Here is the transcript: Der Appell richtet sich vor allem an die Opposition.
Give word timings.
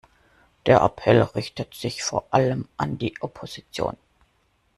Der 0.65 0.81
Appell 0.81 1.21
richtet 1.21 1.75
sich 1.75 2.01
vor 2.03 2.25
allem 2.33 2.67
an 2.75 2.97
die 2.97 3.21
Opposition. 3.21 3.97